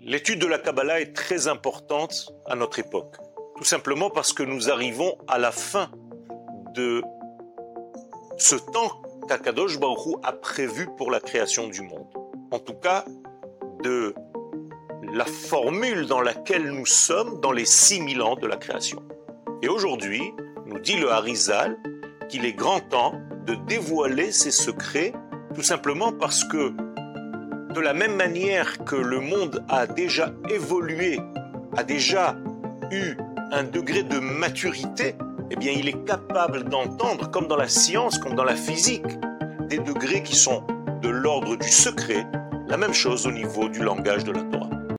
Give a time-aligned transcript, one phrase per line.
[0.00, 3.16] L'étude de la Kabbalah est très importante à notre époque.
[3.56, 5.90] Tout simplement parce que nous arrivons à la fin
[6.74, 7.02] de
[8.36, 12.06] ce temps qu'Akadosh Baruch a prévu pour la création du monde.
[12.50, 13.04] En tout cas,
[13.82, 14.14] de
[15.12, 19.02] la formule dans laquelle nous sommes dans les 6000 ans de la création.
[19.62, 20.22] Et aujourd'hui,
[20.66, 21.78] nous dit le Harizal
[22.28, 23.14] qu'il est grand temps
[23.46, 25.12] de dévoiler ces secrets,
[25.54, 26.72] tout simplement parce que
[27.74, 31.18] de la même manière que le monde a déjà évolué,
[31.76, 32.36] a déjà
[32.92, 33.16] eu
[33.50, 35.16] un degré de maturité,
[35.50, 39.18] eh il est capable d'entendre, comme dans la science, comme dans la physique,
[39.68, 40.62] des degrés qui sont
[41.02, 42.24] de l'ordre du secret,
[42.68, 44.73] la même chose au niveau du langage de la Torah.